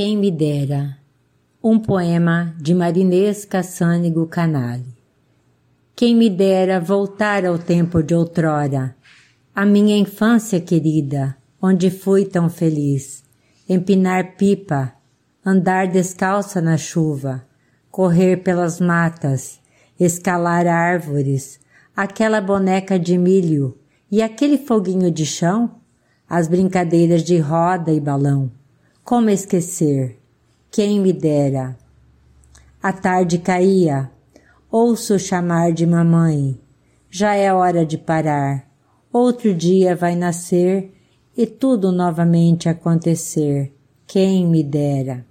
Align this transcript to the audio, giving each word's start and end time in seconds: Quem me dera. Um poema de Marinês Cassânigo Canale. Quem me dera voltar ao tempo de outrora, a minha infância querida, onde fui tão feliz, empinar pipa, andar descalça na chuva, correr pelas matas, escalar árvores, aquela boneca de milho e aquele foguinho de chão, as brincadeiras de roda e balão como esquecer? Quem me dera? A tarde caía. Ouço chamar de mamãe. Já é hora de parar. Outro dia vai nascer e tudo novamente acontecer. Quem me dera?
Quem 0.00 0.16
me 0.16 0.30
dera. 0.30 0.96
Um 1.60 1.76
poema 1.76 2.54
de 2.56 2.72
Marinês 2.72 3.44
Cassânigo 3.44 4.28
Canale. 4.28 4.86
Quem 5.96 6.14
me 6.14 6.30
dera 6.30 6.78
voltar 6.78 7.44
ao 7.44 7.58
tempo 7.58 8.00
de 8.00 8.14
outrora, 8.14 8.94
a 9.52 9.66
minha 9.66 9.98
infância 9.98 10.60
querida, 10.60 11.36
onde 11.60 11.90
fui 11.90 12.24
tão 12.24 12.48
feliz, 12.48 13.24
empinar 13.68 14.36
pipa, 14.36 14.92
andar 15.44 15.88
descalça 15.88 16.60
na 16.60 16.76
chuva, 16.76 17.44
correr 17.90 18.36
pelas 18.44 18.78
matas, 18.78 19.58
escalar 19.98 20.68
árvores, 20.68 21.58
aquela 21.96 22.40
boneca 22.40 23.00
de 23.00 23.18
milho 23.18 23.76
e 24.08 24.22
aquele 24.22 24.58
foguinho 24.58 25.10
de 25.10 25.26
chão, 25.26 25.72
as 26.30 26.46
brincadeiras 26.46 27.24
de 27.24 27.36
roda 27.38 27.90
e 27.90 27.98
balão 27.98 28.56
como 29.08 29.30
esquecer? 29.30 30.18
Quem 30.70 31.00
me 31.00 31.14
dera? 31.14 31.78
A 32.82 32.92
tarde 32.92 33.38
caía. 33.38 34.10
Ouço 34.70 35.18
chamar 35.18 35.72
de 35.72 35.86
mamãe. 35.86 36.60
Já 37.08 37.34
é 37.34 37.50
hora 37.50 37.86
de 37.86 37.96
parar. 37.96 38.70
Outro 39.10 39.54
dia 39.54 39.96
vai 39.96 40.14
nascer 40.14 40.92
e 41.34 41.46
tudo 41.46 41.90
novamente 41.90 42.68
acontecer. 42.68 43.74
Quem 44.06 44.46
me 44.46 44.62
dera? 44.62 45.24